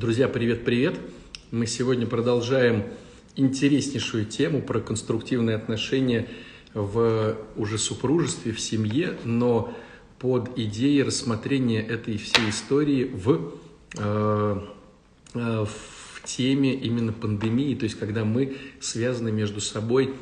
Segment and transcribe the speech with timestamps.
[0.00, 0.98] Друзья, привет-привет!
[1.50, 2.86] Мы сегодня продолжаем
[3.36, 6.26] интереснейшую тему про конструктивные отношения
[6.72, 9.76] в уже супружестве, в семье, но
[10.18, 13.52] под идеей рассмотрения этой всей истории в,
[13.98, 14.60] э,
[15.34, 20.14] э, в теме именно пандемии, то есть когда мы связаны между собой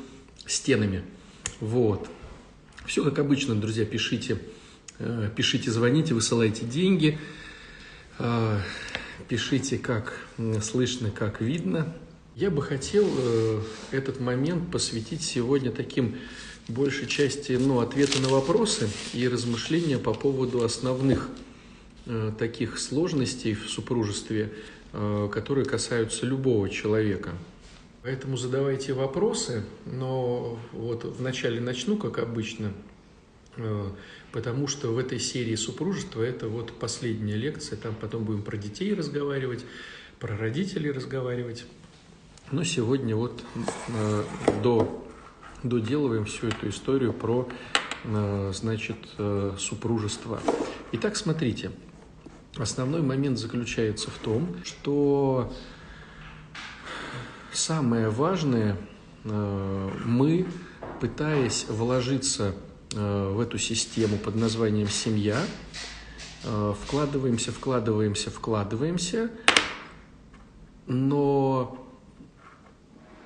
[0.45, 1.05] стенами.
[1.61, 2.09] Вот.
[2.85, 4.41] Все как обычно, друзья, пишите,
[4.99, 7.17] э, пишите, звоните, высылайте деньги.
[8.19, 8.59] Э,
[9.27, 10.15] пишите, как
[10.63, 11.95] слышно, как видно.
[12.37, 13.61] Я бы хотел э,
[13.91, 16.17] этот момент посвятить сегодня таким
[16.69, 21.31] большей части ну, ответа на вопросы и размышления по поводу основных
[22.07, 24.53] э, таких сложностей в супружестве,
[24.93, 27.31] э, которые касаются любого человека.
[28.03, 32.73] Поэтому задавайте вопросы, но вот вначале начну, как обычно,
[33.57, 33.91] э,
[34.33, 38.95] потому что в этой серии супружества это вот последняя лекция, там потом будем про детей
[38.95, 39.65] разговаривать,
[40.19, 41.65] про родителей разговаривать.
[42.51, 43.43] Но сегодня вот
[43.89, 44.25] э,
[44.63, 45.07] до,
[45.63, 47.49] доделываем всю эту историю про,
[48.05, 50.41] э, значит, э, супружество.
[50.93, 51.73] Итак, смотрите,
[52.57, 55.53] основной момент заключается в том, что
[57.53, 58.77] самое важное,
[59.25, 60.47] э, мы,
[61.01, 62.55] пытаясь вложиться
[62.93, 65.39] в эту систему под названием семья,
[66.45, 69.31] э, вкладываемся, вкладываемся, вкладываемся,
[70.87, 71.87] но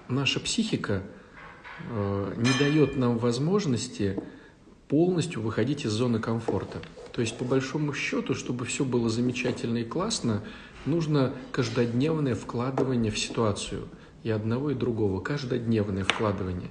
[0.09, 1.03] наша психика
[1.89, 4.21] э, не дает нам возможности
[4.89, 6.79] полностью выходить из зоны комфорта.
[7.13, 10.43] То есть, по большому счету, чтобы все было замечательно и классно,
[10.87, 13.89] нужно каждодневное вкладывание в ситуацию.
[14.23, 15.21] И одного, и другого.
[15.21, 16.71] Каждодневное вкладывание.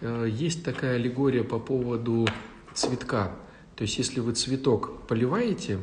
[0.00, 2.26] Э, есть такая аллегория по поводу
[2.74, 3.32] цветка.
[3.76, 5.78] То есть, если вы цветок поливаете,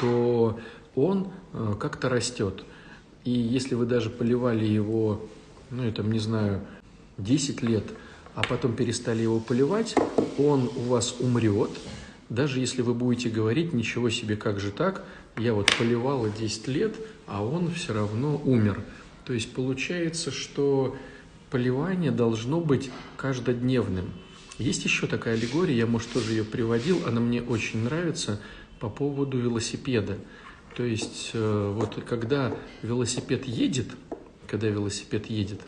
[0.00, 0.58] то
[0.94, 2.64] он э, как-то растет.
[3.24, 5.26] И если вы даже поливали его,
[5.70, 6.60] ну, я там не знаю,
[7.18, 7.84] 10 лет,
[8.34, 9.94] а потом перестали его поливать,
[10.38, 11.70] он у вас умрет,
[12.28, 15.04] даже если вы будете говорить, ничего себе, как же так,
[15.36, 16.94] я вот поливала 10 лет,
[17.26, 18.80] а он все равно умер.
[19.24, 20.96] То есть получается, что
[21.50, 24.12] поливание должно быть каждодневным.
[24.58, 28.40] Есть еще такая аллегория, я, может, тоже ее приводил, она мне очень нравится
[28.80, 30.18] по поводу велосипеда.
[30.76, 33.88] То есть, э, вот когда велосипед едет,
[34.46, 35.60] когда велосипед едет,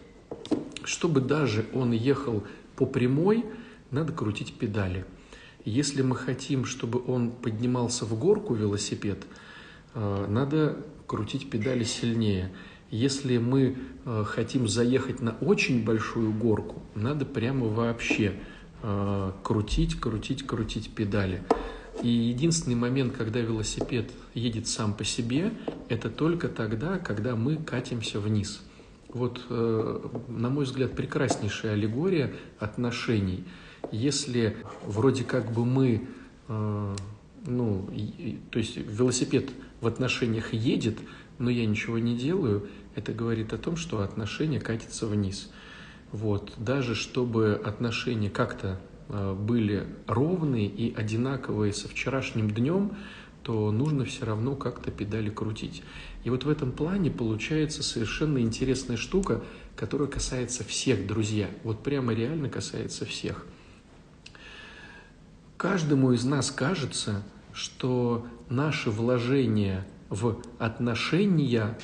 [0.84, 2.44] чтобы даже он ехал
[2.76, 3.44] по прямой,
[3.90, 5.04] надо крутить педали.
[5.64, 9.24] Если мы хотим, чтобы он поднимался в горку велосипед,
[9.94, 12.50] э, надо крутить педали сильнее.
[12.90, 18.34] Если мы э, хотим заехать на очень большую горку, надо прямо вообще
[18.82, 21.42] э, крутить, крутить, крутить педали.
[22.02, 25.52] И единственный момент, когда велосипед едет сам по себе,
[25.88, 28.60] это только тогда, когда мы катимся вниз.
[29.08, 33.44] Вот, э, на мой взгляд, прекраснейшая аллегория отношений.
[33.92, 36.06] Если вроде как бы мы,
[36.48, 37.88] ну,
[38.50, 39.48] то есть велосипед
[39.80, 40.98] в отношениях едет,
[41.40, 45.50] но я ничего не делаю, это говорит о том, что отношения катятся вниз.
[46.12, 46.52] Вот.
[46.58, 48.78] Даже чтобы отношения как-то
[49.08, 52.92] э, были ровные и одинаковые со вчерашним днем,
[53.42, 55.82] то нужно все равно как-то педали крутить.
[56.24, 59.42] И вот в этом плане получается совершенно интересная штука,
[59.76, 61.48] которая касается всех, друзья.
[61.64, 63.46] Вот прямо реально касается всех.
[65.56, 67.22] Каждому из нас кажется,
[67.54, 71.78] что наше вложение в отношения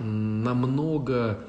[0.00, 1.44] намного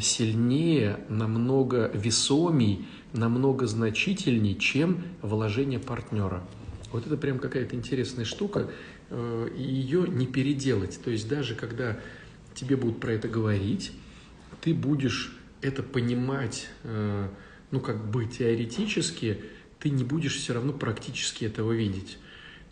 [0.00, 6.46] сильнее, намного весомей, намного значительней, чем вложение партнера.
[6.92, 8.70] Вот это прям какая-то интересная штука,
[9.10, 11.00] э, и ее не переделать.
[11.02, 11.98] То есть даже когда
[12.54, 13.92] тебе будут про это говорить,
[14.60, 17.28] ты будешь это понимать, э,
[17.72, 19.40] ну как бы теоретически,
[19.80, 22.18] ты не будешь все равно практически этого видеть.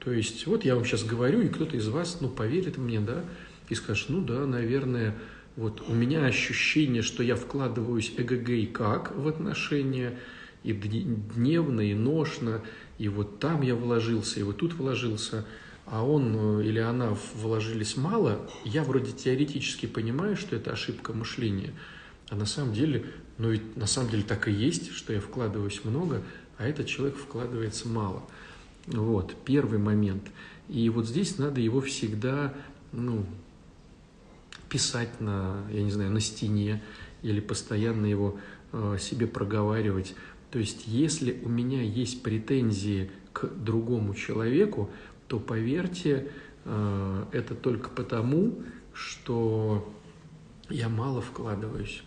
[0.05, 3.25] То есть вот я вам сейчас говорю, и кто-то из вас, ну, поверит мне, да,
[3.69, 5.15] и скажешь, ну да, наверное,
[5.55, 10.19] вот у меня ощущение, что я вкладываюсь эгэгэй как в отношения,
[10.65, 12.63] и дневно, и ношно,
[12.99, 15.45] и вот там я вложился, и вот тут вложился,
[15.87, 21.73] а он э, или она вложились мало, я вроде теоретически понимаю, что это ошибка мышления,
[22.29, 23.07] а на самом деле,
[23.39, 26.23] ну ведь на самом деле так и есть, что я вкладываюсь много,
[26.59, 28.23] а этот человек вкладывается мало.
[28.87, 30.31] Вот, первый момент.
[30.69, 32.55] И вот здесь надо его всегда,
[32.93, 33.25] ну,
[34.69, 36.83] писать на, я не знаю, на стене
[37.23, 38.39] или постоянно его
[38.73, 40.15] э, себе проговаривать.
[40.51, 44.91] То есть, если у меня есть претензии к другому человеку,
[45.29, 46.29] то поверьте,
[46.65, 48.63] э, это только потому,
[48.95, 49.93] что
[50.69, 52.03] я мало вкладываюсь.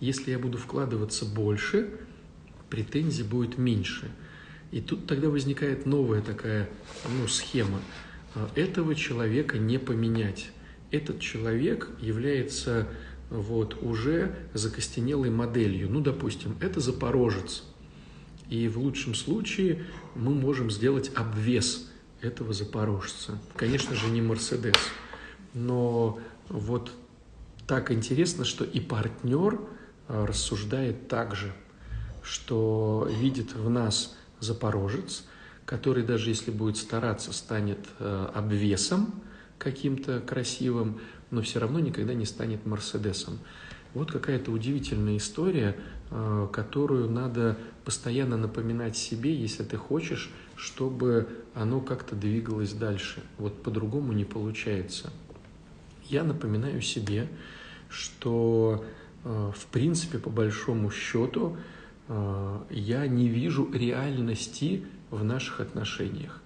[0.00, 1.90] Если я буду вкладываться больше,
[2.70, 4.10] претензий будет меньше.
[4.70, 6.68] И тут тогда возникает новая такая
[7.08, 7.80] ну, схема.
[8.54, 10.50] Этого человека не поменять.
[10.90, 12.88] Этот человек является
[13.30, 15.88] вот, уже закостенелой моделью.
[15.90, 17.64] Ну, допустим, это запорожец.
[18.48, 19.84] И в лучшем случае
[20.14, 21.88] мы можем сделать обвес
[22.20, 23.38] этого запорожца.
[23.56, 24.76] Конечно же, не Мерседес.
[25.54, 26.18] Но
[26.48, 26.92] вот
[27.66, 29.60] так интересно, что и партнер
[30.08, 31.52] а, рассуждает так же,
[32.22, 35.24] что видит в нас запорожец,
[35.64, 39.14] который даже если будет стараться, станет а, обвесом
[39.58, 41.00] каким-то красивым,
[41.30, 43.38] но все равно никогда не станет Мерседесом.
[43.92, 45.76] Вот какая-то удивительная история,
[46.10, 53.22] а, которую надо постоянно напоминать себе, если ты хочешь, чтобы оно как-то двигалось дальше.
[53.38, 55.10] Вот по-другому не получается.
[56.08, 57.28] Я напоминаю себе,
[57.88, 58.84] что
[59.24, 61.56] а, в принципе, по большому счету,
[62.70, 66.42] я не вижу реальности в наших отношениях.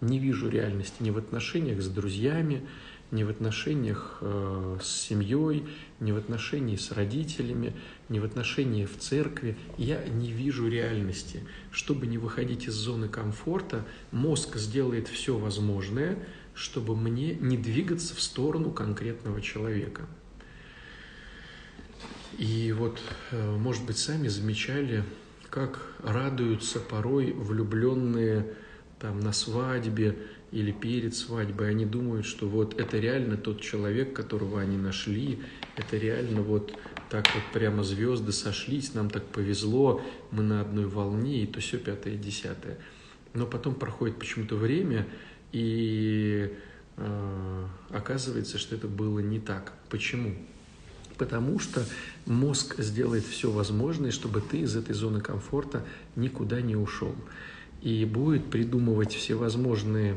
[0.00, 2.62] Не вижу реальности ни в отношениях с друзьями,
[3.10, 5.64] ни в отношениях э, с семьей,
[6.00, 7.72] ни в отношении с родителями,
[8.08, 9.56] ни в отношении в церкви.
[9.78, 11.44] Я не вижу реальности.
[11.70, 16.18] Чтобы не выходить из зоны комфорта, мозг сделает все возможное,
[16.54, 20.06] чтобы мне не двигаться в сторону конкретного человека.
[22.38, 23.00] И вот,
[23.30, 25.04] э, может быть, сами замечали,
[25.50, 28.46] как радуются порой влюбленные
[28.98, 30.16] там на свадьбе,
[30.52, 35.40] или перед свадьбой, они думают, что вот это реально тот человек, которого они нашли,
[35.76, 36.72] это реально вот
[37.10, 40.00] так вот прямо звезды сошлись, нам так повезло,
[40.30, 42.78] мы на одной волне, и то все пятое, десятое.
[43.34, 45.06] Но потом проходит почему-то время,
[45.52, 46.52] и
[46.96, 49.72] э, оказывается, что это было не так.
[49.90, 50.36] Почему?
[51.18, 51.84] Потому что
[52.26, 55.84] мозг сделает все возможное, чтобы ты из этой зоны комфорта
[56.14, 57.14] никуда не ушел.
[57.82, 60.16] И будет придумывать всевозможные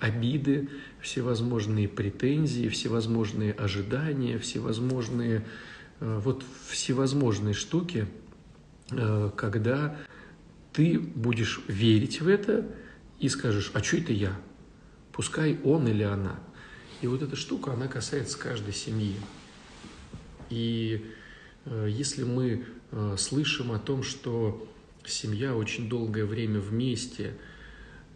[0.00, 0.68] обиды,
[1.00, 5.44] всевозможные претензии, всевозможные ожидания, всевозможные,
[6.00, 8.06] э, вот всевозможные штуки,
[8.90, 9.96] э, когда
[10.72, 12.66] ты будешь верить в это
[13.18, 14.38] и скажешь, а что это я?
[15.12, 16.40] Пускай он или она.
[17.02, 19.16] И вот эта штука, она касается каждой семьи.
[20.52, 21.04] И
[21.64, 22.64] э, если мы
[23.16, 24.68] слышим о том, что
[25.06, 27.34] семья очень долгое время вместе–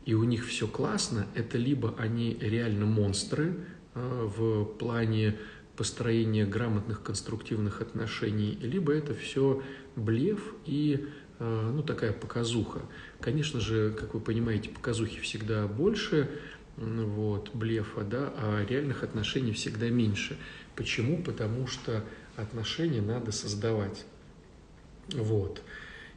[0.07, 3.57] и у них все классно, это либо они реально монстры
[3.95, 5.37] а, в плане
[5.77, 9.63] построения грамотных конструктивных отношений, либо это все
[9.95, 11.07] блеф и
[11.39, 12.81] ну, такая показуха.
[13.21, 16.31] Конечно же, как вы понимаете, показухи всегда больше,
[16.79, 20.39] вот, блефа, да, а реальных отношений всегда меньше.
[20.77, 21.23] Почему?
[21.23, 22.07] Потому что
[22.37, 24.05] отношения надо создавать.
[25.13, 25.63] Вот.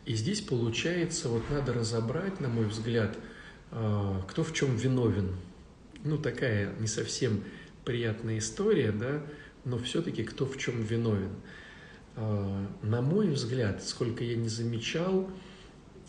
[0.05, 3.17] И здесь получается, вот надо разобрать, на мой взгляд,
[3.71, 5.35] а, кто в чем виновен.
[6.03, 7.43] Ну, такая не совсем
[7.85, 9.21] приятная история, да,
[9.65, 11.31] но все-таки кто в чем виновен.
[12.15, 15.29] А, на мой взгляд, сколько я не замечал,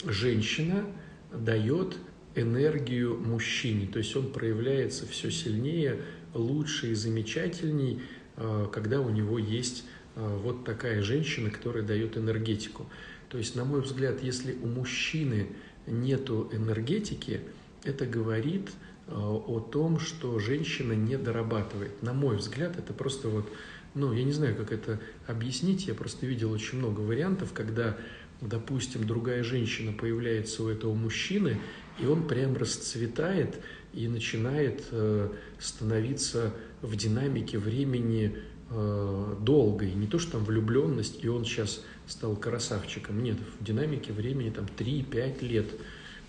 [0.05, 0.87] женщина
[1.33, 1.97] дает
[2.35, 6.01] энергию мужчине, то есть он проявляется все сильнее,
[6.33, 8.03] лучше и замечательней,
[8.37, 9.85] а, когда у него есть
[10.21, 12.87] вот такая женщина, которая дает энергетику.
[13.29, 15.49] То есть, на мой взгляд, если у мужчины
[15.87, 17.41] нету энергетики,
[17.85, 18.71] это говорит
[19.07, 22.03] э, о том, что женщина не дорабатывает.
[22.03, 23.51] На мой взгляд, это просто вот,
[23.95, 27.97] ну, я не знаю, как это объяснить, я просто видел очень много вариантов, когда,
[28.41, 31.59] допустим, другая женщина появляется у этого мужчины,
[31.99, 33.61] и он прям расцветает
[33.93, 38.37] и начинает э, становиться в динамике времени
[38.71, 39.93] э, долгой.
[39.93, 43.23] Не то, что там влюбленность, и он сейчас стал красавчиком.
[43.23, 45.67] Нет, в динамике времени там 3-5 лет.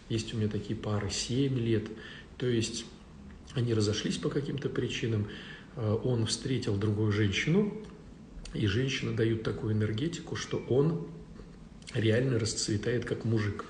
[0.10, 1.86] Есть у меня такие пары 7 лет.
[2.38, 2.86] То есть
[3.53, 5.27] они разошлись по каким-то причинам,
[5.75, 7.74] э, он встретил другую женщину,
[8.53, 11.07] и женщина дает такую энергетику, что он
[11.93, 13.65] реально расцветает как мужик.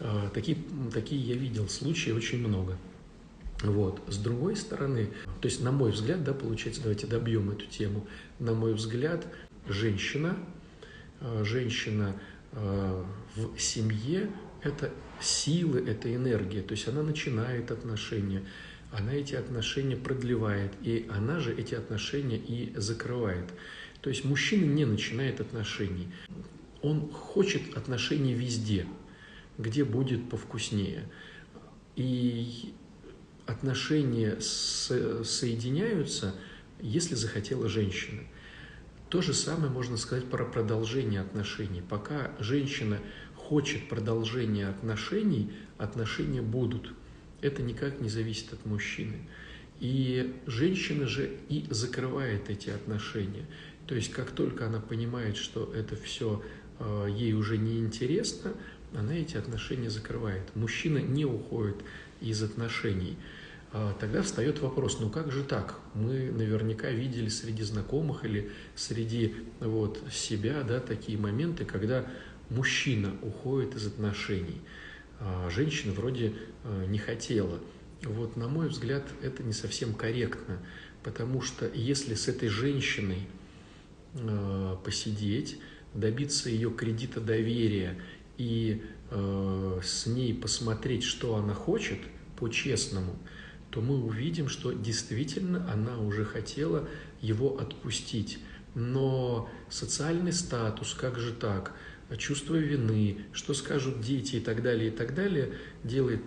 [0.00, 0.58] Э, такие,
[0.92, 2.76] такие я видел случаи очень много.
[3.64, 4.00] Вот.
[4.08, 8.06] С другой стороны, то есть, на мой взгляд, да, получается, давайте добьем эту тему.
[8.38, 9.26] На мой взгляд,
[9.66, 10.36] женщина,
[11.20, 12.14] э, женщина
[12.52, 14.30] в семье–
[14.62, 16.62] это силы, это энергия.
[16.62, 18.44] То есть она начинает отношения,
[18.92, 23.52] она эти отношения продлевает, и она же эти отношения и закрывает.
[24.02, 26.08] То есть мужчина не начинает отношений.
[26.82, 28.86] Он хочет отношений везде,
[29.58, 31.10] где будет повкуснее.
[31.96, 32.74] И
[33.46, 36.34] отношения соединяются
[36.80, 38.22] если захотела женщина.
[39.08, 41.82] То же самое можно сказать про продолжение отношений.
[41.88, 42.98] Пока женщина
[43.36, 46.92] хочет продолжения отношений, отношения будут.
[47.40, 49.28] Это никак не зависит от мужчины.
[49.80, 53.46] И женщина же и закрывает эти отношения.
[53.86, 56.42] То есть как только она понимает, что это все
[56.78, 58.52] э, ей уже не интересно,
[58.94, 60.54] она эти отношения закрывает.
[60.54, 61.76] Мужчина не уходит
[62.24, 63.16] из отношений.
[63.76, 65.80] А тогда встает вопрос, ну как же так?
[65.94, 72.06] Мы наверняка видели среди знакомых или среди вот, себя да, такие моменты, когда
[72.50, 74.60] мужчина уходит из отношений,
[75.18, 77.58] а женщина вроде э, не хотела.
[78.04, 80.60] Вот, на мой взгляд, это не совсем корректно,
[81.02, 83.26] потому что если с этой женщиной
[84.14, 85.58] э, посидеть,
[85.94, 88.00] добиться ее кредита доверия
[88.36, 91.98] и с ней посмотреть, что она хочет,
[92.36, 93.16] по-честному,
[93.70, 96.88] то мы увидим, что действительно она уже хотела
[97.20, 98.38] его отпустить.
[98.74, 101.72] Но социальный статус, как же так,
[102.16, 106.20] чувство вины, что скажут дети и так далее, и так далее, делает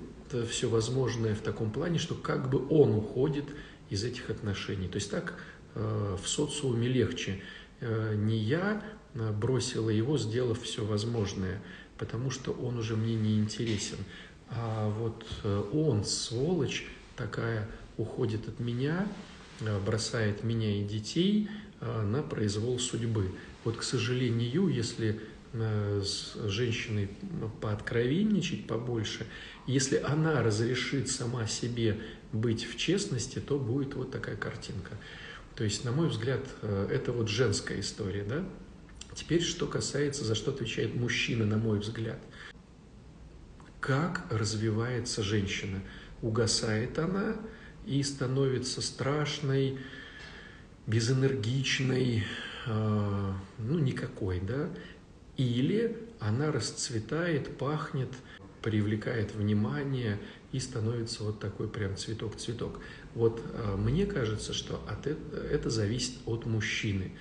[0.49, 3.45] все возможное в таком плане, что как бы он уходит
[3.89, 4.87] из этих отношений.
[4.87, 5.39] То есть так
[5.75, 7.41] э, в социуме легче.
[7.79, 8.83] Э, не я
[9.13, 11.61] э, бросила его, сделав все возможное,
[11.97, 13.97] потому что он уже мне не интересен,
[14.49, 15.25] а вот
[15.73, 16.85] он, сволочь
[17.15, 19.07] такая, уходит от меня,
[19.85, 21.49] бросает меня и детей
[21.81, 23.31] на произвол судьбы.
[23.63, 25.19] Вот, к сожалению, если
[25.53, 27.09] с женщиной
[27.61, 29.25] пооткровенничать побольше,
[29.65, 31.99] если она разрешит сама себе
[32.31, 34.97] быть в честности, то будет вот такая картинка.
[35.55, 38.45] То есть, на мой взгляд, э, это вот женская история, да?
[39.15, 42.19] Теперь, что касается, за что отвечает мужчина, на мой взгляд.
[43.87, 45.79] Как развивается женщина?
[46.21, 47.37] Угасает она
[47.85, 49.77] и становится страшной,
[50.87, 52.25] безэнергичной,
[52.65, 54.69] э, ну, никакой, да?
[55.37, 58.09] Или она расцветает, пахнет,
[58.61, 60.19] привлекает внимание
[60.51, 62.81] и становится вот такой прям цветок-цветок.
[63.15, 67.13] Вот э, мне кажется, что от это, это зависит от мужчины.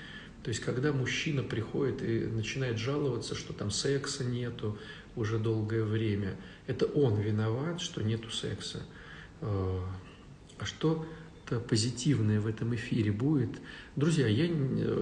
[0.42, 4.78] То есть, когда мужчина приходит и начинает жаловаться, что там секса нету
[5.16, 8.82] уже долгое время, это он виноват, что нету секса.
[9.40, 9.80] Э,
[10.58, 13.50] а что-то позитивное в этом эфире будет?
[13.94, 14.46] Друзья, я,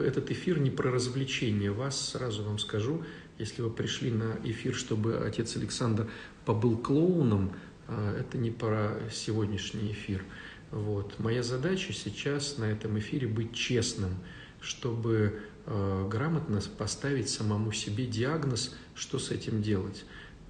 [0.06, 3.04] этот эфир не про развлечение вас, сразу вам скажу.
[3.38, 6.08] Если вы пришли на эфир, чтобы отец Александр
[6.44, 7.52] побыл клоуном,
[7.88, 10.24] а, это не про сегодняшний эфир.
[10.70, 11.18] Вот.
[11.18, 14.14] Моя задача сейчас на этом эфире быть честным,
[14.60, 20.04] чтобы э, грамотно поставить самому себе диагноз, что с этим делать.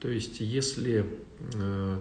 [0.05, 1.07] То есть, если
[1.55, 1.99] э,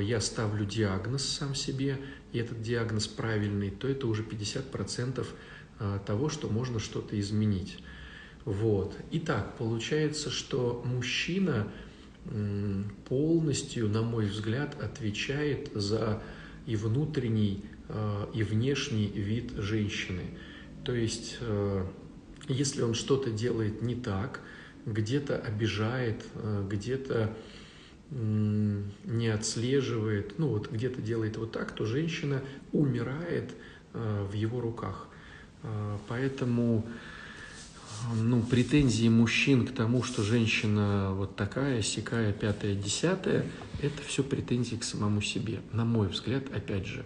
[0.00, 1.98] я ставлю диагноз сам себе,
[2.32, 5.26] и этот диагноз правильный, то это уже 50%
[5.80, 7.76] э, того, что можно что-то изменить.
[8.46, 8.96] Вот.
[9.12, 11.70] Итак, получается, что мужчина
[13.06, 16.22] полностью, на мой взгляд, отвечает за
[16.64, 20.22] и внутренний, э, и внешний вид женщины.
[20.86, 21.38] То есть,
[22.48, 24.40] если он что-то делает не так,
[24.86, 27.34] где-то обижает, э, где-то
[28.12, 33.54] не отслеживает, ну вот где-то делает вот так, то женщина умирает
[33.92, 35.06] в его руках.
[36.08, 36.84] Поэтому
[38.14, 43.46] ну, претензии мужчин к тому, что женщина вот такая, сякая, пятая, десятая,
[43.82, 47.04] это все претензии к самому себе, на мой взгляд, опять же.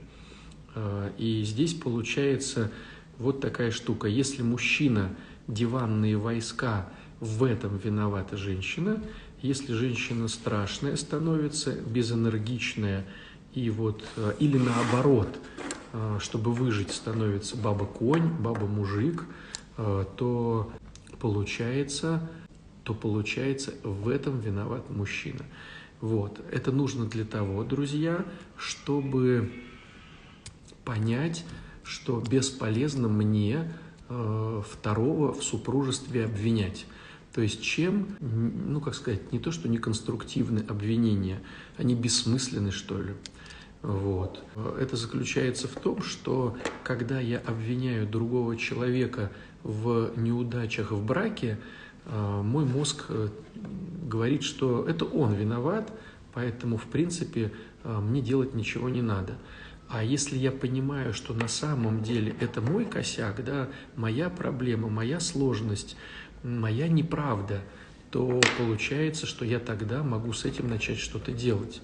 [1.19, 2.71] И здесь получается
[3.19, 4.09] вот такая штука.
[4.09, 5.15] Если мужчина
[5.47, 6.89] диванные войска,
[7.25, 9.03] в этом виновата женщина.
[9.41, 13.07] Если женщина страшная становится, безэнергичная,
[13.55, 15.29] и вот, а, или наоборот,
[15.93, 19.25] а, чтобы выжить, становится баба-конь, баба-мужик,
[19.77, 20.71] то
[21.19, 22.31] получается,
[22.85, 25.45] то получается в этом виноват мужчина.
[26.01, 26.41] Вот.
[26.53, 28.25] Это нужно для того, друзья,
[28.57, 29.53] чтобы
[30.85, 31.45] понять,
[31.83, 33.73] что бесполезно мне
[34.09, 36.87] э, второго в супружестве обвинять.
[37.35, 41.41] То есть чем, ну как сказать, не то, что неконструктивные обвинения,
[41.77, 43.13] они бессмысленны, что ли.
[43.83, 44.43] Вот.
[44.79, 49.33] Это заключается в том, что когда я обвиняю другого человека
[49.65, 51.59] в неудачах в браке,
[52.07, 53.29] э, мой мозг э,
[54.05, 55.93] говорит, что это он виноват,
[56.33, 59.37] поэтому, в принципе, э, мне делать ничего не надо.
[59.89, 65.21] А если я понимаю, что на самом деле это мой косяк, да, моя проблема, моя
[65.21, 65.97] сложность,
[66.45, 67.63] моя неправда,
[68.11, 71.83] то получается, что я тогда могу с этим начать что-то делать.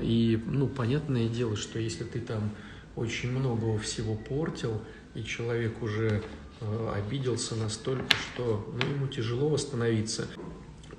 [0.00, 2.50] И, ну, понятное дело, что если ты там
[2.96, 4.80] очень много всего портил,
[5.14, 6.22] и человек уже
[6.60, 10.26] э, обиделся настолько, что ну, ему тяжело восстановиться.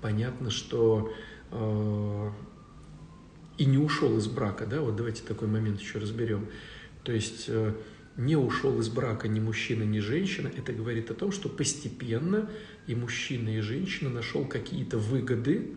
[0.01, 1.13] Понятно, что
[1.51, 2.31] э,
[3.57, 6.47] и не ушел из брака, да, вот давайте такой момент еще разберем.
[7.03, 7.73] То есть э,
[8.19, 12.49] не ушел из брака ни мужчина, ни женщина, это говорит о том, что постепенно
[12.85, 15.75] и мужчина, и женщина нашел какие-то выгоды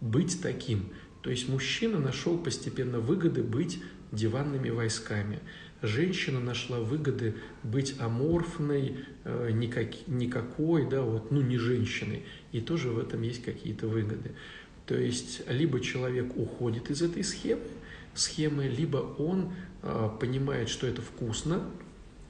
[0.00, 0.90] быть таким.
[1.20, 3.82] То есть мужчина нашел постепенно выгоды быть
[4.12, 5.40] диванными войсками.
[5.82, 12.22] Женщина нашла выгоды быть аморфной, э, никак, никакой, да, вот, ну, не женщиной.
[12.52, 14.30] И тоже в этом есть какие-то выгоды.
[14.86, 17.62] То есть либо человек уходит из этой схемы,
[18.14, 19.52] схемы, либо он
[19.82, 21.62] э, понимает, что это вкусно,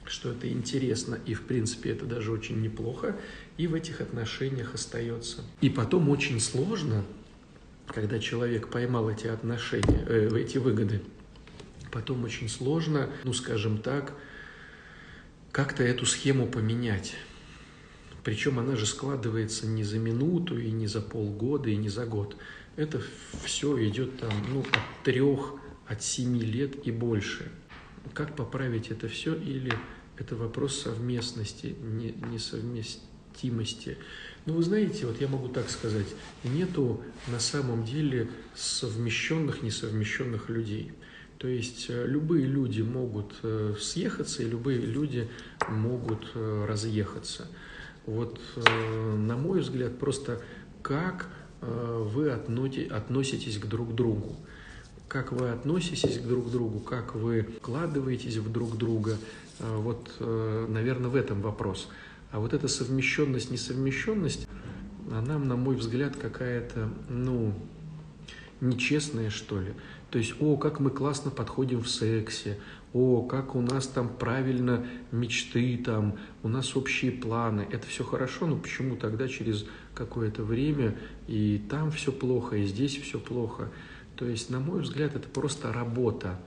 [0.05, 3.15] что это интересно, и в принципе это даже очень неплохо,
[3.57, 5.43] и в этих отношениях остается.
[5.61, 7.03] И потом очень сложно,
[7.87, 11.01] когда человек поймал эти отношения, э, эти выгоды,
[11.91, 14.13] потом очень сложно, ну скажем так,
[15.51, 17.15] как-то эту схему поменять.
[18.23, 22.37] Причем она же складывается не за минуту, и не за полгода, и не за год.
[22.75, 23.01] Это
[23.43, 25.55] все идет там, ну, от трех,
[25.91, 27.51] от семи лет и больше.
[28.13, 29.35] Как поправить это все?
[29.35, 29.73] Или
[30.17, 33.97] это вопрос совместности, не, несовместимости.
[34.45, 36.07] Ну, вы знаете, вот я могу так сказать,
[36.43, 40.93] нету на самом деле совмещенных, несовмещенных людей.
[41.37, 45.27] То есть э, любые люди могут э, съехаться, и любые люди
[45.69, 47.47] могут э, разъехаться.
[48.05, 50.41] Вот, на мой взгляд, просто
[50.81, 51.29] как
[51.61, 54.37] вы относитесь к друг другу
[55.11, 59.17] как вы относитесь к друг другу, как вы вкладываетесь в друг друга.
[59.59, 61.89] Вот, наверное, в этом вопрос.
[62.31, 64.47] А вот эта совмещенность, несовмещенность,
[65.11, 67.53] она, на мой взгляд, какая-то, ну,
[68.61, 69.73] нечестная, что ли.
[70.11, 72.57] То есть, о, как мы классно подходим в сексе,
[72.93, 77.67] о, как у нас там правильно мечты, там, у нас общие планы.
[77.69, 80.97] Это все хорошо, но почему тогда через какое-то время
[81.27, 83.69] и там все плохо, и здесь все плохо?
[84.21, 86.39] То есть, на мой взгляд, это просто работа.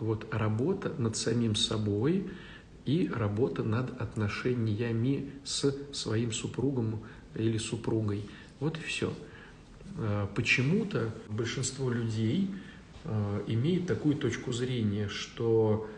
[0.00, 2.28] Вот работа над самим собой
[2.86, 6.98] и работа над отношениями с своим супругом
[7.36, 8.28] или супругой.
[8.58, 9.14] Вот и все.
[9.96, 12.50] А, почему-то большинство людей
[13.04, 15.88] а, имеет такую точку зрения, что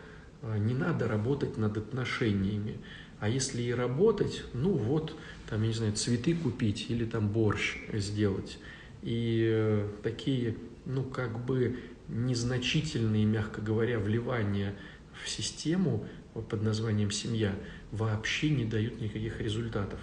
[0.43, 2.77] а, не надо работать над отношениями.
[3.19, 5.15] А если и работать, ну вот,
[5.49, 8.59] там, я не знаю, цветы купить или там борщ сделать.
[9.01, 10.55] И э, такие,
[10.91, 14.75] ну, как бы незначительные, мягко говоря, вливания
[15.23, 17.55] в систему под названием семья
[17.91, 19.99] вообще не дают никаких результатов.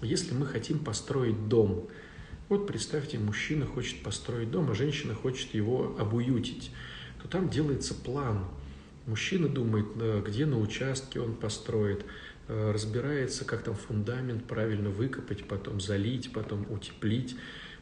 [0.00, 1.88] Если мы хотим построить дом,
[2.48, 6.70] вот представьте, мужчина хочет построить дом, а женщина хочет его обуютить,
[7.22, 8.46] то там делается план.
[9.06, 12.04] Мужчина думает, э, где на участке он построит,
[12.46, 17.36] э, разбирается, как там фундамент правильно выкопать, потом залить, потом утеплить,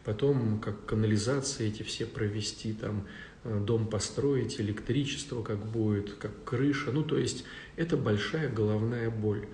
[0.06, 3.06] потом как канализации эти все провести, там
[3.44, 6.92] э, дом построить, электричество как будет, как крыша.
[6.92, 7.44] Ну, то есть
[7.76, 9.46] это большая головная боль.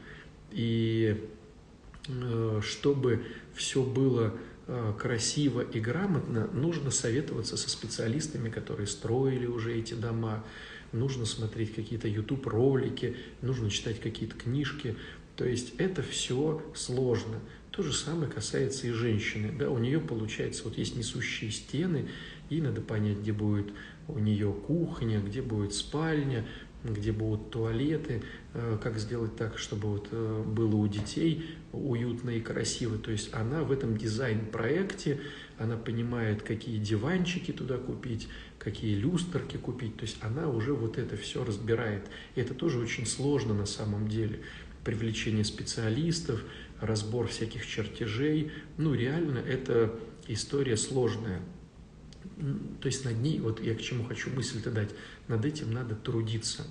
[0.53, 1.29] И
[2.61, 4.35] чтобы все было
[4.69, 10.45] Э, красиво и грамотно, нужно советоваться со специалистами, которые строили уже эти дома,
[10.93, 14.97] нужно смотреть какие-то YouTube-ролики, нужно читать какие-то книжки.
[15.35, 17.41] То есть это все сложно.
[17.73, 19.51] То же самое касается и женщины.
[19.59, 22.07] Да, у нее получается, вот есть несущие стены,
[22.51, 23.73] и надо понять, где будет
[24.09, 26.47] у нее кухня, где будет спальня,
[26.85, 32.41] где будут туалеты, э, как сделать так, чтобы вот э, было у детей уютно и
[32.41, 32.99] красиво.
[32.99, 35.21] То есть она в этом дизайн-проекте,
[35.57, 39.97] она понимает, какие диванчики туда купить, какие люстрки купить.
[39.97, 42.03] То есть она уже вот это все разбирает.
[42.35, 44.41] И это тоже очень сложно на самом деле.
[44.85, 46.43] Привлечение специалистов,
[46.81, 48.53] разбор всяких чертежей.
[48.79, 51.41] Ну, реально, это история сложная
[52.81, 54.91] то есть над ней, вот я к чему хочу мысль-то дать,
[55.29, 56.67] над этим надо трудиться.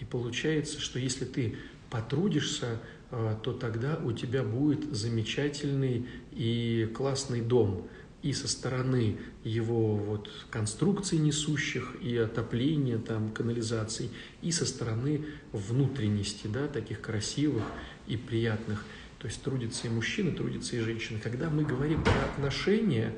[0.00, 1.56] И получается, что если ты
[1.90, 7.88] потрудишься, а, то тогда у тебя будет замечательный и классный дом.
[8.22, 14.10] И со стороны его вот конструкций несущих, и отопления, там, канализаций,
[14.42, 17.64] и со стороны внутренности, да, таких красивых
[18.06, 18.84] и приятных.
[19.18, 21.18] То есть трудится и мужчина, трудится и женщина.
[21.22, 23.14] Когда мы говорим про отношения,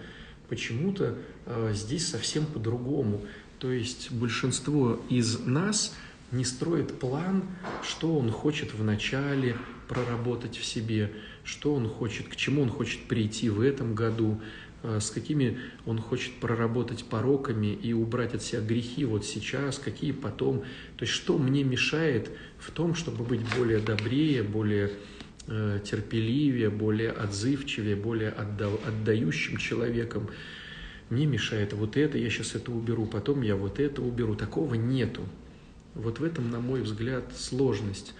[0.48, 3.22] почему-то э, здесь совсем по-другому.
[3.58, 5.94] То есть большинство из нас
[6.30, 7.44] не строит план,
[7.82, 9.56] что он хочет вначале
[9.88, 11.12] проработать в себе,
[11.44, 14.40] что он хочет, к чему он хочет прийти в этом году,
[14.84, 20.60] с какими он хочет проработать пороками и убрать от себя грехи вот сейчас, какие потом.
[20.96, 24.90] То есть что мне мешает в том, чтобы быть более добрее, более
[25.46, 30.28] э, терпеливее, более отзывчивее, более отда отдающим человеком.
[31.08, 34.34] Мне мешает вот это, я сейчас это уберу, потом я вот это уберу.
[34.34, 35.22] Такого нету.
[35.94, 38.14] Вот в этом, на мой взгляд, сложность.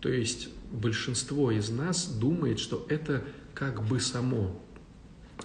[0.00, 4.62] То есть большинство из нас думает, что это как бы само.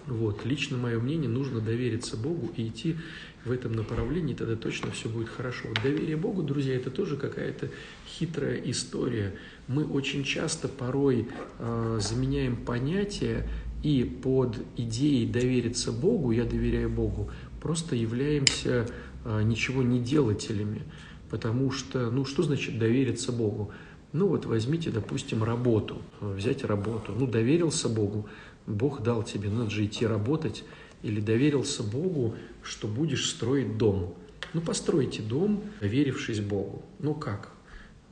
[0.07, 0.45] Вот.
[0.45, 2.97] Лично мое мнение, нужно довериться Богу и идти
[3.45, 5.67] в этом направлении, тогда точно все будет хорошо.
[5.67, 7.69] Вот доверие Богу, друзья, это тоже какая-то
[8.07, 9.35] хитрая история.
[9.67, 11.27] Мы очень часто порой
[11.59, 13.47] э, заменяем понятия
[13.81, 17.29] и под идеей довериться Богу, я доверяю Богу,
[17.61, 18.87] просто являемся
[19.25, 20.83] э, ничего не делателями.
[21.29, 23.71] Потому что, ну что значит довериться Богу?
[24.13, 27.13] Ну вот возьмите, допустим, работу, взять работу.
[27.17, 28.29] Ну доверился Богу,
[28.65, 30.63] Бог дал тебе, надо же идти работать.
[31.01, 34.15] Или доверился Богу, что будешь строить дом.
[34.53, 36.83] Ну постройте дом, доверившись Богу.
[36.99, 37.51] Ну как?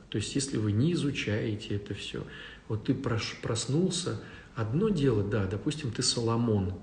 [0.10, 2.26] То есть если вы не изучаете это все,
[2.68, 4.22] вот ты проснулся,
[4.56, 6.74] одно дело, да, допустим, ты Соломон,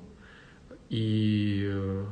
[0.89, 2.07] и э,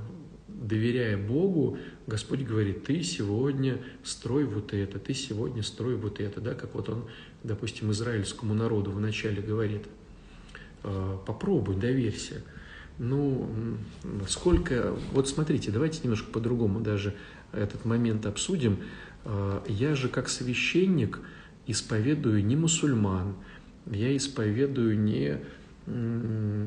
[0.48, 6.54] доверяя Богу, Господь говорит, ты сегодня строй вот это, ты сегодня строй вот это, да,
[6.54, 7.06] как вот он,
[7.42, 10.05] допустим, израильскому народу вначале говорит, «А,
[11.26, 12.42] попробуй, доверься.
[12.98, 13.48] Ну,
[14.28, 17.14] сколько, вот смотрите, давайте немножко по-другому даже
[17.52, 18.78] этот момент обсудим.
[19.24, 21.20] А, я же как священник
[21.66, 23.34] исповедую не мусульман,
[23.86, 25.38] я исповедую не,
[25.86, 26.66] э,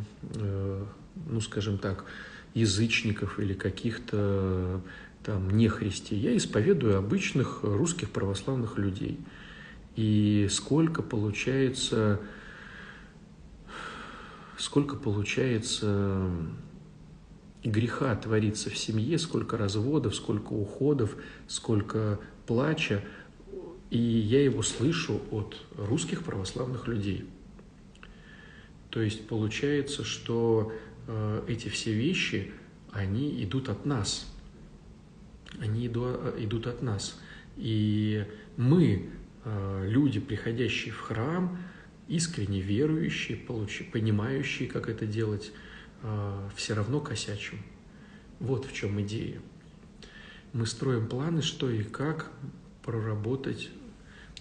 [1.28, 2.06] ну, скажем так,
[2.54, 4.82] язычников или каких-то
[5.24, 6.16] там нехристи.
[6.16, 9.20] Я исповедую обычных русских православных людей.
[9.96, 12.20] И сколько получается,
[14.60, 16.32] сколько получается
[17.64, 21.16] греха творится в семье, сколько разводов, сколько уходов,
[21.48, 23.04] сколько плача.
[23.90, 27.28] И я его слышу от русских православных людей.
[28.92, 30.72] То есть получается, что
[31.12, 32.52] Э, эти все вещи,
[32.92, 34.32] они идут от нас.
[35.60, 37.20] Они идут от нас.
[37.58, 38.24] И
[38.58, 39.10] мы,
[39.44, 41.58] э, люди, приходящие в храм,
[42.10, 45.52] искренне верующие, понимающие, как это делать,
[46.04, 47.60] э, все равно косячим.
[48.42, 49.40] Вот в чем идея.
[50.52, 52.32] Мы строим планы, что и как
[52.84, 53.70] проработать,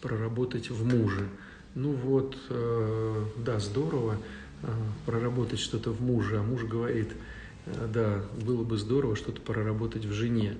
[0.01, 1.29] проработать в муже.
[1.75, 2.37] Ну вот,
[3.37, 4.19] да, здорово,
[4.63, 4.73] Э,
[5.07, 7.13] проработать что-то в муже, а муж говорит,
[7.67, 10.57] э, да, было бы здорово что-то проработать в жене.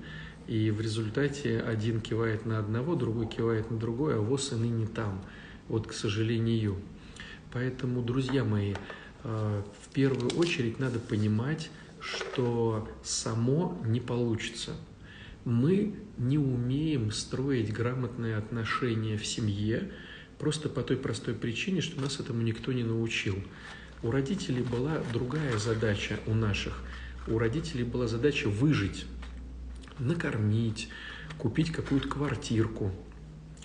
[0.47, 4.87] И в результате один кивает на одного, другой кивает на другой, а воз и ныне
[4.87, 5.21] там.
[5.67, 6.77] Вот, к сожалению.
[7.51, 8.73] Поэтому, друзья мои,
[9.23, 14.75] э, в первую очередь надо понимать, что само не получится.
[15.45, 19.91] Мы не умеем строить грамотные отношения в семье,
[20.37, 23.35] просто по той простой причине, что нас этому никто не научил.
[24.03, 26.83] У родителей была другая задача у наших.
[27.27, 29.05] У родителей была задача выжить,
[29.97, 30.89] накормить,
[31.37, 32.91] купить какую-то квартирку,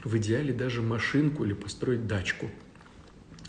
[0.03, 2.51] в идеале даже машинку или построить дачку.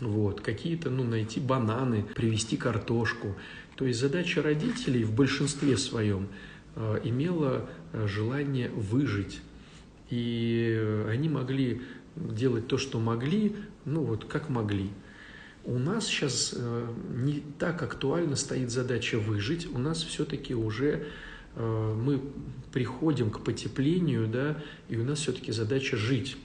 [0.00, 3.34] Вот, какие-то, ну, найти бананы, привезти картошку.
[3.76, 6.28] То есть задача родителей в большинстве своем
[6.74, 9.40] э, имела э, желание выжить.
[10.10, 11.82] И они могли
[12.16, 14.90] делать то, что могли, ну вот как могли.
[15.64, 21.06] У нас сейчас э, не так актуально стоит задача выжить, у нас все-таки уже
[21.56, 22.20] э, мы
[22.72, 26.36] приходим к потеплению, да, и у нас все-таки задача жить.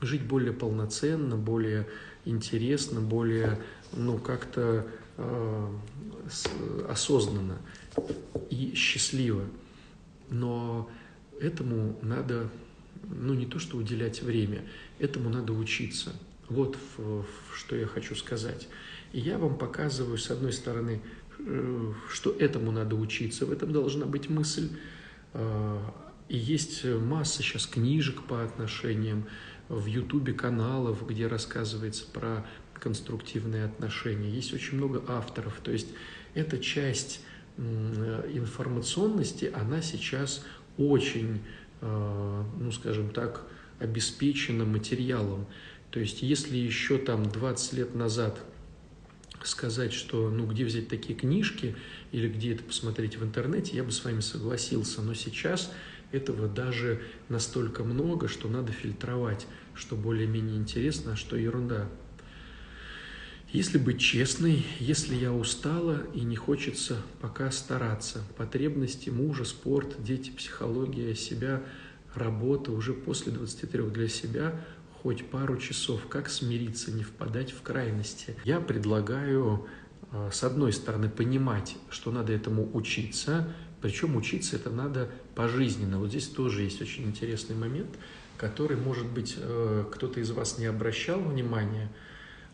[0.00, 1.86] Жить более полноценно, более
[2.28, 3.58] интересно, более,
[3.92, 4.86] ну, как-то
[5.16, 5.76] э,
[6.88, 7.58] осознанно
[8.50, 9.44] и счастливо.
[10.30, 10.90] Но
[11.40, 12.48] этому надо,
[13.04, 14.64] ну, не то что уделять время,
[14.98, 16.12] этому надо учиться–
[16.48, 18.68] вот в, в, что я хочу сказать.
[19.12, 21.00] И я вам показываю, с одной стороны,
[21.38, 24.70] э, что этому надо учиться, в этом должна быть мысль.
[25.34, 25.78] Э,
[26.28, 29.26] и есть масса сейчас книжек по отношениям,
[29.68, 34.30] в Ютубе каналов, где рассказывается про конструктивные отношения.
[34.30, 35.60] Есть очень много авторов.
[35.62, 35.88] То есть
[36.34, 37.20] эта часть
[37.58, 40.44] информационности, она сейчас
[40.76, 41.40] очень,
[41.80, 43.44] э, ну скажем так,
[43.80, 45.46] обеспечена материалом.
[45.90, 48.38] То есть, если еще там 20 лет назад
[49.42, 51.76] сказать, что ну где взять такие книжки
[52.12, 55.02] или где это посмотреть в интернете, я бы с вами согласился.
[55.02, 55.72] Но сейчас
[56.12, 61.88] этого даже настолько много, что надо фильтровать, что более-менее интересно, а что ерунда.
[63.50, 70.30] Если быть честной, если я устала и не хочется пока стараться, потребности мужа, спорт, дети,
[70.30, 71.62] психология, себя,
[72.14, 74.60] работа уже после 23 для себя,
[75.02, 78.36] хоть пару часов, как смириться, не впадать в крайности.
[78.44, 79.66] Я предлагаю,
[80.12, 86.00] э, с одной стороны, понимать, что надо этому учиться, причем учиться это надо пожизненно.
[86.00, 87.96] Вот здесь тоже есть очень интересный момент,
[88.36, 91.92] который, может быть, э, кто-то из вас не обращал внимания,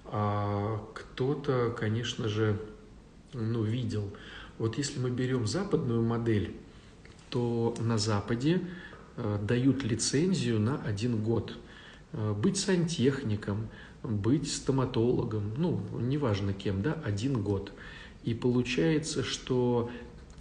[0.04, 2.60] а кто-то, конечно же,
[3.32, 4.12] ну, видел.
[4.58, 6.54] Вот если мы берем западную модель,
[7.30, 8.60] то на Западе
[9.16, 11.56] э, дают лицензию на один год.
[12.12, 13.68] Э, быть сантехником,
[14.02, 17.72] быть стоматологом, ну, неважно кем, да, один год.
[18.24, 19.90] И получается, что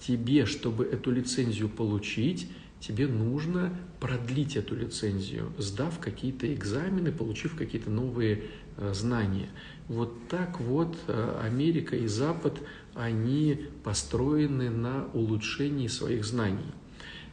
[0.06, 2.48] тебе, чтобы эту лицензию получить,
[2.80, 8.44] тебе нужно продлить эту лицензию, сдав какие-то экзамены, получив какие-то новые
[8.78, 9.50] э, знания.
[9.88, 12.60] Вот так вот э, Америка и Запад,
[12.94, 16.74] они построены на улучшении своих знаний.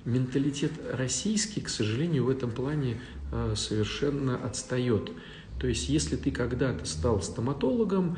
[0.05, 3.01] Менталитет российский, к сожалению, в этом плане
[3.33, 5.11] э, совершенно отстает.
[5.61, 8.17] То есть, если ты когда-то стал стоматологом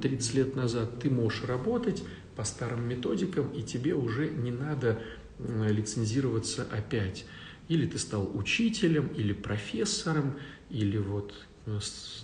[0.00, 2.04] 30 лет назад, ты можешь работать
[2.36, 5.00] по старым методикам, и тебе уже не надо
[5.38, 7.26] лицензироваться опять.
[7.68, 10.36] Или ты стал учителем, или профессором,
[10.70, 11.34] или вот
[11.66, 11.78] э,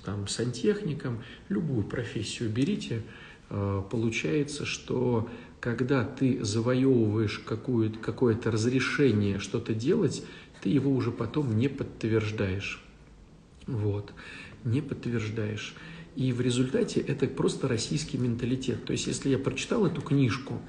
[0.05, 3.03] там сантехником, любую профессию берите,
[3.49, 5.29] э, получается, что
[5.61, 10.23] когда ты завоевываешь какое-то разрешение что-то делать,
[10.63, 12.85] ты его уже потом не подтверждаешь.
[13.67, 14.13] Вот,
[14.65, 15.75] не подтверждаешь.
[16.17, 18.85] И в результате это просто российский менталитет.
[18.85, 20.61] То есть, если я прочитал эту книжку,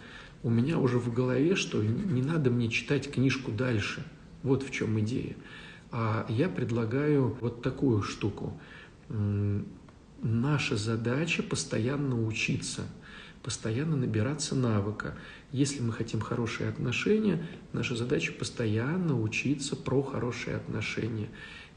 [0.43, 4.03] у меня уже в голове, что не надо мне читать книжку дальше.
[4.43, 5.35] Вот в чем идея.
[5.91, 8.59] А я предлагаю вот такую штуку.
[10.21, 12.83] Наша задача постоянно учиться,
[13.43, 15.15] постоянно набираться навыка.
[15.51, 21.29] Если мы хотим хорошие отношения, наша задача постоянно учиться про хорошие отношения.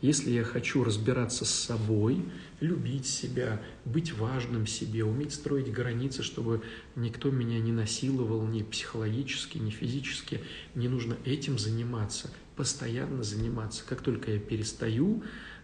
[0.05, 2.23] Если я хочу разбираться с собой,
[2.61, 6.63] любить себя, быть важным себе, уметь строить границы, чтобы
[6.95, 10.43] никто меня не насиловал ни психологически, ни физически,
[10.75, 13.83] мне нужно этим заниматься, постоянно заниматься.
[13.89, 15.23] Как только я перестаю,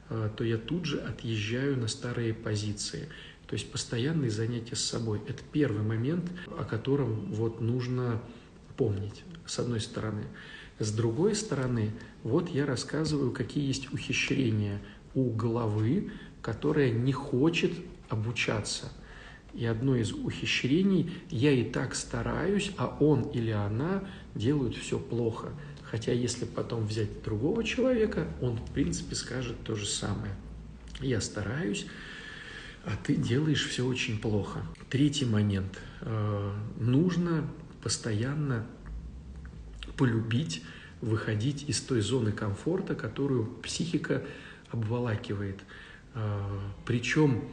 [0.09, 3.11] э, то я тут же отъезжаю на старые позиции.
[3.47, 8.23] То есть постоянные занятия с собой– это первый момент, о котором вот нужно
[8.79, 10.25] помнить, с одной стороны.
[10.81, 11.93] С другой стороны,
[12.25, 14.81] вот я рассказываю, какие есть ухищрения
[15.15, 17.73] у головы, которая не хочет
[18.09, 18.91] обучаться.
[19.53, 25.51] И одно из ухищрений– я и так стараюсь, а он или она делают все плохо.
[25.83, 30.35] Хотя если потом взять другого человека, он в принципе скажет то же самое.
[31.01, 31.87] Я стараюсь,
[32.87, 34.61] а ты делаешь все очень плохо.
[34.89, 35.79] Третий момент.
[36.01, 37.45] Э, нужно
[37.83, 38.67] постоянно
[39.97, 40.63] полюбить
[41.01, 44.23] выходить из той зоны комфорта, которую психика
[44.71, 45.61] обволакивает.
[46.15, 47.45] А, Причем,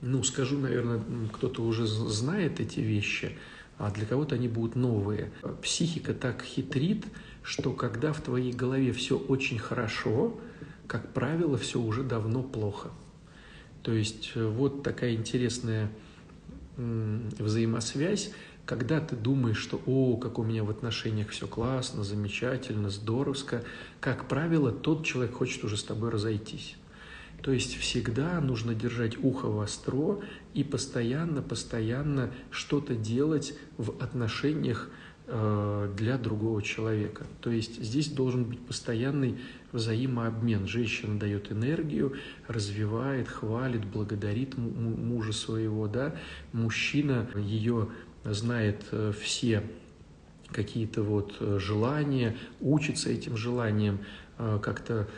[0.00, 1.02] ну, скажу, наверное,
[1.32, 3.36] кто-то уже знает эти вещи,
[3.78, 5.32] а для кого-то они будут новые.
[5.62, 7.04] Психика так хитрит,
[7.42, 10.38] что когда в твоей голове все очень хорошо,
[10.86, 12.90] как правило, все уже давно плохо.
[13.82, 15.90] То есть э, вот такая интересная
[16.76, 18.32] взаимосвязь
[18.66, 23.62] когда ты думаешь, что «О, как у меня в отношениях все классно, замечательно, здоровско»,
[24.00, 26.76] как правило, тот человек хочет уже с тобой разойтись.
[27.42, 30.20] То есть всегда нужно держать ухо востро
[30.54, 34.88] и постоянно-постоянно что-то делать в отношениях
[35.26, 37.26] э, для другого человека.
[37.42, 39.38] То есть здесь должен быть постоянный
[39.72, 40.66] взаимообмен.
[40.66, 42.14] Женщина дает энергию,
[42.46, 46.14] развивает, хвалит, благодарит мужа своего, да.
[46.52, 47.88] Мужчина ее
[48.24, 49.62] знает э, все
[50.50, 54.00] какие-то вот э, желания, учится этим желаниям,
[54.38, 55.08] э, как-то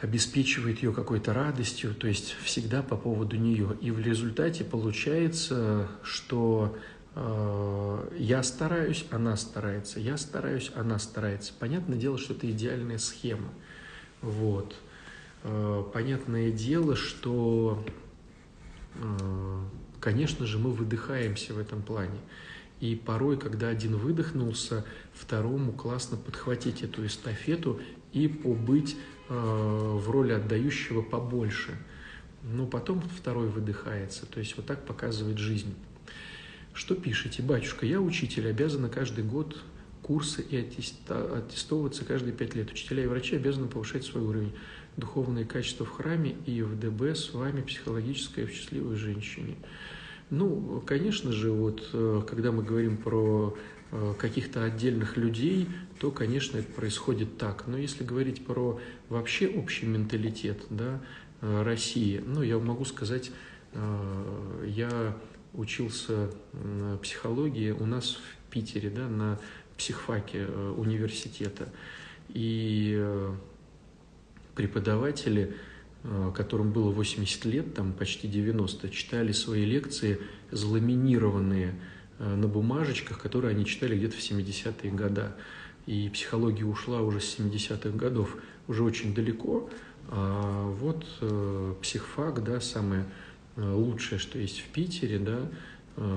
[0.00, 3.76] обеспечивает ее какой-то радостью, то есть всегда по поводу нее.
[3.80, 6.76] И в результате получается, что
[8.18, 11.52] я стараюсь, она старается, я стараюсь, она старается.
[11.56, 13.50] Понятное дело, что это идеальная схема.
[14.22, 14.74] Вот.
[15.92, 17.84] Понятное дело, что
[20.02, 22.18] конечно же, мы выдыхаемся в этом плане.
[22.80, 24.84] И порой, когда один выдохнулся,
[25.14, 27.80] второму классно подхватить эту эстафету
[28.12, 28.96] и побыть
[29.28, 31.78] э, в роли отдающего побольше.
[32.42, 34.26] Но потом второй выдыхается.
[34.26, 35.74] То есть вот так показывает жизнь.
[36.74, 37.42] Что пишете?
[37.42, 39.62] Батюшка, я учитель, обязана каждый год
[40.02, 42.70] курсы и аттестовываться каждые пять лет.
[42.70, 44.52] Учителя и врачи обязаны повышать свой уровень.
[44.96, 49.56] Духовные качества в храме и в ДБ с вами психологическое в счастливой женщине.
[50.32, 53.56] Ну, конечно же, вот э, когда мы говорим про
[53.90, 55.68] э, каких-то отдельных людей,
[56.00, 57.66] то, конечно, это происходит так.
[57.66, 61.00] Но если говорить про вообще общий менталитет да,
[61.42, 63.30] э, России, ну, я могу сказать,
[64.66, 65.16] я
[65.54, 66.30] учился
[67.00, 69.38] психологии у нас в Питере, да, на
[69.82, 71.68] психфаке университета.
[72.28, 73.04] И
[74.54, 75.56] преподаватели–
[76.04, 81.74] Э, которым было 80 лет, там почти 90, читали свои лекции заламинированные
[82.18, 85.26] э, на бумажечках, которые они читали где-то в 70-е годы.
[85.86, 89.70] И психология ушла уже с 70-х годов, уже очень далеко.
[90.08, 93.04] А вот э, психфак, да, самое
[93.56, 95.40] лучшее, что есть в Питере, да,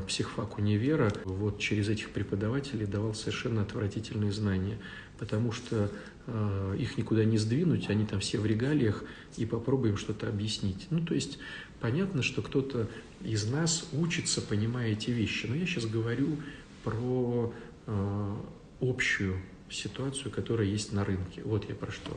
[0.07, 4.77] психфак универа, вот через этих преподавателей давал совершенно отвратительные знания,
[5.17, 5.91] потому что
[6.27, 9.03] Э, их никуда не сдвинуть, они там все в регалиях,
[9.37, 10.87] и попробуем что-то объяснить.
[10.89, 11.37] Ну, то есть
[11.79, 12.87] понятно, что кто-то
[13.23, 16.37] из нас учится, понимая эти вещи, но я сейчас говорю
[16.83, 17.53] про
[17.85, 18.35] э,
[18.81, 21.41] общую ситуацию, которая есть на рынке.
[21.43, 22.11] Вот я про что.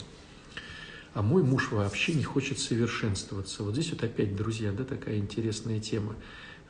[1.12, 3.62] А мой муж вообще не хочет совершенствоваться.
[3.62, 6.14] Вот здесь вот опять, друзья, да, такая интересная тема.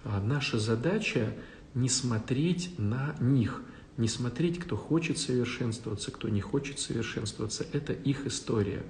[0.04, 1.34] А наша задача
[1.74, 3.62] не смотреть на них–
[3.98, 7.66] не смотреть, кто хочет совершенствоваться, кто не хочет совершенствоваться.
[7.72, 8.84] Это их история.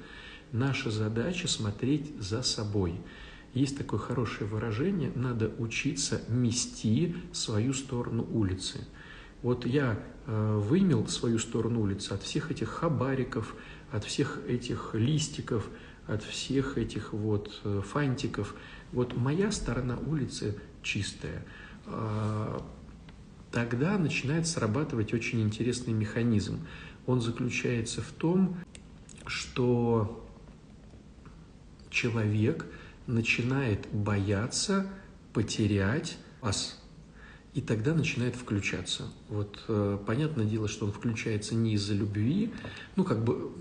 [0.53, 3.01] Наша задача смотреть за собой.
[3.55, 8.87] Есть такое хорошее выражение, надо учиться мести свою сторону улицы.
[9.43, 13.55] Вот я э, вымел свою сторону улицы от всех этих хабариков,
[13.91, 15.69] от всех этих листиков,
[16.07, 18.55] от всех этих вот э, фантиков.
[18.93, 21.45] Вот моя сторона улицы чистая.
[21.87, 22.65] А,
[23.53, 26.67] тогда начинает срабатывать очень интересный механизм.
[27.07, 28.57] Он заключается в том,
[29.27, 30.27] что
[31.91, 32.67] человек
[33.07, 34.91] начинает бояться
[35.33, 36.83] потерять вас,
[37.55, 39.05] и тогда начинает включаться.
[39.29, 42.53] Вот э, понятное дело, что он включается не из-за любви,
[42.97, 43.53] ну как бы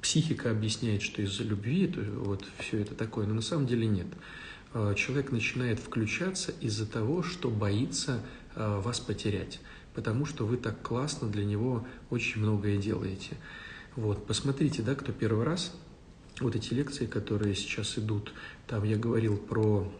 [0.00, 4.06] психика объясняет, что из-за любви, то вот все это такое, но на самом деле нет.
[4.74, 8.20] Э, человек начинает включаться из-за того, что боится
[8.56, 9.58] Э, вас потерять,
[9.94, 13.36] потому что вы так классно для него очень многое делаете.
[13.96, 15.72] Вот, посмотрите, да, кто первый раз,
[16.40, 18.32] вот эти лекции, которые сейчас идут,
[18.68, 19.92] там я говорил про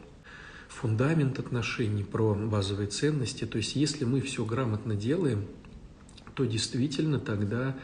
[0.69, 3.45] фундамент отношений, про базовые ценности.
[3.45, 5.47] То есть, если мы все грамотно делаем,
[6.37, 7.77] то действительно тогда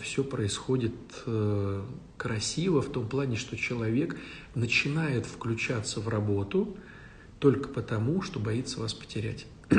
[0.00, 0.94] все происходит
[1.26, 1.84] э,
[2.16, 4.16] красиво в том плане, что человек
[4.54, 6.76] начинает включаться в работу
[7.38, 9.46] только потому, что боится вас потерять.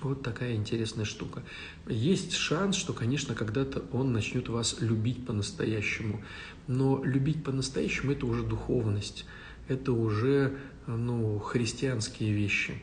[0.00, 1.44] Вот такая интересная штука.
[1.86, 6.24] Есть шанс, что, конечно, когда-то он начнет вас любить по-настоящему.
[6.66, 9.26] Но любить по-настоящему– это уже духовность,
[9.68, 12.74] это уже ну, христианские вещи.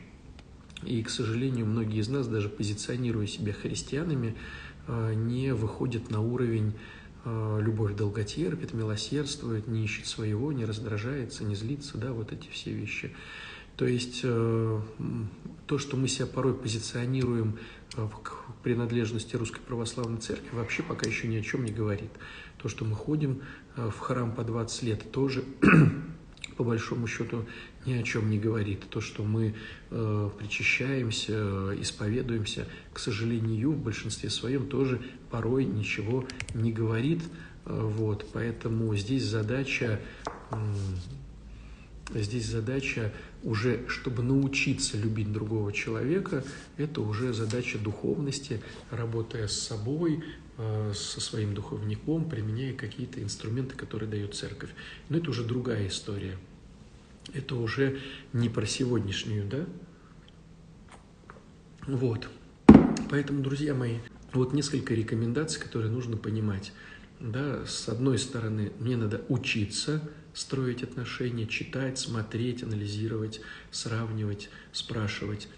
[0.82, 4.34] И, к сожалению, многие из нас, даже позиционируя себя христианами, э,
[5.14, 6.74] не выходят на уровень
[7.24, 12.72] э, любовь долготерпит, милосердствует, не ищет своего, не раздражается, не злится, да, вот эти все
[12.72, 13.14] вещи.
[13.76, 14.80] То есть э,
[15.66, 17.58] то, что мы себя порой позиционируем
[17.96, 22.10] э, к принадлежности Русской Православной Церкви, вообще пока еще ни о чем не говорит.
[22.58, 23.40] То, что мы ходим
[23.76, 25.44] э, в храм по 20 лет, тоже
[26.60, 27.46] по большому счету
[27.86, 28.82] ни о чем не говорит.
[28.90, 29.54] То, что мы
[29.88, 37.22] э, причащаемся, исповедуемся, к сожалению, в большинстве своем тоже порой ничего не говорит.
[37.64, 40.00] Вот, поэтому здесь задача,
[42.12, 43.10] здесь задача
[43.42, 46.44] уже, чтобы научиться любить другого человека,
[46.76, 50.22] это уже задача духовности, работая с собой,
[50.58, 54.68] э, со своим духовником, применяя какие-то инструменты, которые дает церковь.
[55.08, 56.36] Но это уже другая история.
[57.32, 58.00] Это уже
[58.32, 59.66] не про сегодняшнюю, да?
[61.86, 62.28] Вот.
[63.08, 63.98] Поэтому, друзья мои,
[64.32, 66.72] вот несколько рекомендаций, которые нужно понимать.
[67.18, 73.40] Да, с одной стороны, мне надо учиться строить отношения, читать, смотреть, анализировать,
[73.70, 75.48] сравнивать, спрашивать.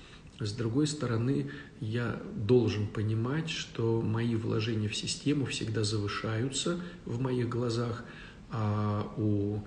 [0.40, 7.48] С другой стороны, я должен понимать, что мои вложения в систему всегда завышаются в моих
[7.48, 8.04] глазах,
[8.50, 9.60] а у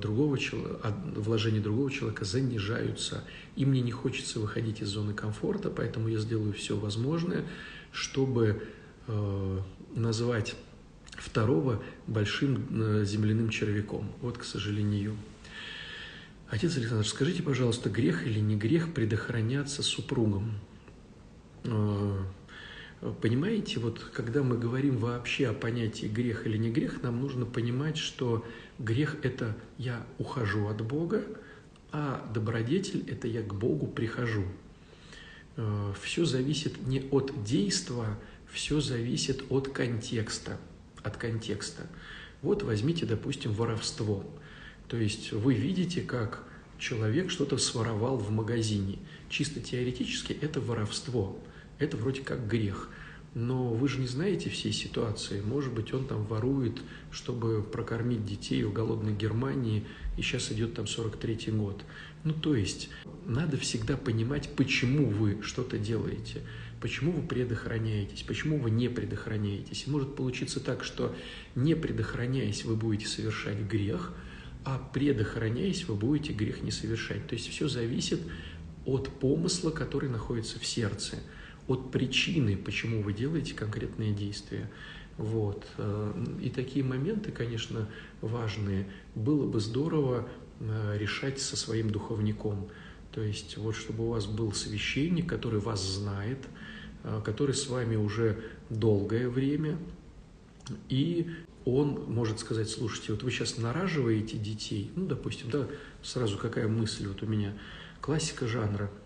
[0.00, 3.24] другого человека, вложения другого человека занижаются.
[3.56, 7.44] И мне не хочется выходить из зоны комфорта, поэтому я сделаю все возможное,
[7.92, 8.62] чтобы
[9.06, 9.60] э,
[9.94, 10.54] назвать
[11.10, 14.12] второго большим э, земляным червяком.
[14.20, 15.16] Вот, к сожалению.
[16.48, 20.52] Отец Александр, скажите, пожалуйста, грех или не грех предохраняться супругом?
[23.20, 27.98] Понимаете, вот когда мы говорим вообще о понятии грех или не грех, нам нужно понимать,
[27.98, 28.44] что
[28.78, 31.22] грех– это я ухожу от Бога,
[31.92, 34.44] а добродетель– это я к Богу прихожу.
[35.56, 38.18] Э, все зависит не от действа,
[38.50, 40.58] все зависит от контекста.
[41.02, 41.86] От контекста.
[42.40, 44.24] Вот возьмите, допустим, воровство.
[44.88, 46.44] То есть вы видите, как
[46.78, 48.98] человек что-то своровал в магазине.
[49.28, 51.38] Чисто теоретически это воровство.
[51.78, 52.88] Это вроде как грех.
[53.34, 55.42] Но вы же не знаете всей ситуации.
[55.42, 59.84] Может быть, он там ворует, чтобы прокормить детей в голодной Германии,
[60.16, 61.84] и сейчас идет там 43-й год.
[62.24, 62.88] Ну, то есть,
[63.26, 66.40] надо всегда понимать, почему вы что-то делаете,
[66.80, 69.84] почему вы предохраняетесь, почему вы не предохраняетесь.
[69.86, 71.14] И может получиться так, что
[71.54, 74.14] не предохраняясь, вы будете совершать грех,
[74.64, 77.26] а предохраняясь, вы будете грех не совершать.
[77.26, 78.22] То есть, все зависит
[78.86, 81.18] от помысла, который находится в сердце–
[81.68, 84.70] от причины, почему вы делаете конкретные действия.
[85.18, 85.66] Вот.
[85.78, 87.88] Э, и такие моменты, конечно,
[88.20, 88.86] важные.
[89.14, 90.28] Было бы здорово
[90.60, 92.68] э, решать со своим духовником.
[93.12, 96.38] То есть вот чтобы у вас был священник, который вас знает,
[97.02, 98.38] э, который с вами уже
[98.70, 99.78] долгое время,
[100.88, 101.30] и
[101.64, 105.66] он может сказать, слушайте, вот вы сейчас нараживаете детей, ну, допустим, да,
[106.02, 107.54] сразу какая мысль вот у меня,
[108.00, 108.90] классика жанра–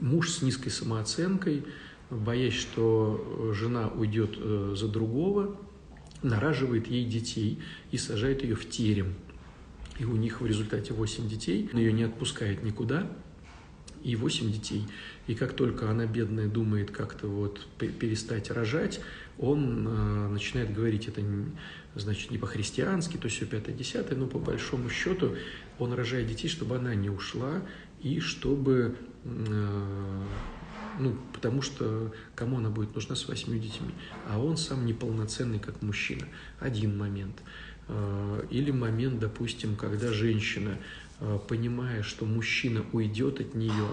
[0.00, 1.64] Муж с низкой самооценкой,
[2.10, 5.56] боясь, что жена уйдет э, за другого,
[6.22, 7.60] нараживает ей детей
[7.90, 9.14] и сажает ее в терем.
[9.98, 13.10] И у них в результате 8 детей, он ее не отпускает никуда,
[14.02, 14.86] и 8 детей.
[15.26, 19.00] И как только она, бедная, думает как-то вот перестать рожать,
[19.38, 21.22] он э, начинает говорить это,
[21.94, 25.34] значит, не по-христиански, то все пятое-десятое, но по большому счету
[25.78, 27.62] он рожает детей, чтобы она не ушла,
[28.02, 33.90] и чтобы, э, ну, потому что кому она будет нужна с восьмью детьми,
[34.28, 36.26] а он сам неполноценный как мужчина.
[36.58, 37.42] Один момент.
[37.88, 41.09] Э, или момент, допустим, когда женщина Э,
[41.48, 43.88] понимая, что мужчина уйдет от нее,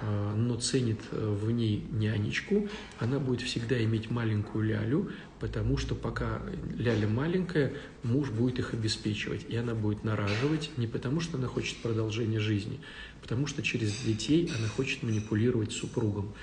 [0.00, 2.68] э, но ценит э, в ней нянечку,
[2.98, 6.42] она будет всегда иметь маленькую лялю, потому что пока
[6.76, 7.72] ляля маленькая,
[8.02, 12.80] муж будет их обеспечивать, и она будет нараживать не потому, что она хочет продолжения жизни,
[13.20, 16.34] потому что через детей она хочет манипулировать супругом.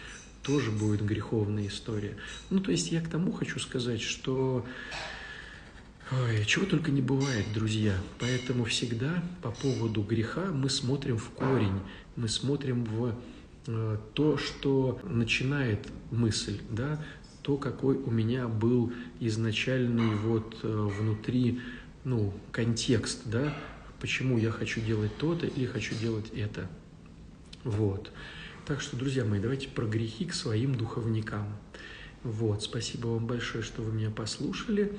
[0.44, 2.16] Тоже будет греховная история.
[2.50, 4.66] Ну, то есть я к тому хочу сказать, что
[6.12, 7.96] Ой, чего только не бывает, друзья.
[8.20, 11.80] Поэтому всегда по поводу греха мы смотрим в корень,
[12.16, 13.14] мы смотрим в
[13.68, 17.00] э, то, что начинает мысль, да,
[17.44, 21.60] то, какой у меня был изначальный вот э, внутри,
[22.06, 23.56] ну, контекст, да,
[24.02, 26.68] почему я хочу делать то-то или хочу делать это.
[27.64, 28.12] Вот.
[28.66, 31.46] Так что, друзья мои, давайте про грехи к своим духовникам.
[32.24, 34.92] Вот, спасибо вам большое, что вы меня послушали.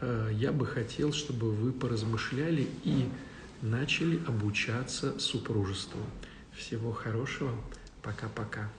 [0.00, 3.08] Э, я бы хотел, чтобы вы поразмышляли и
[3.62, 6.00] начали обучаться супружеству.
[6.56, 7.52] Всего хорошего.
[8.02, 8.70] Пока-пока.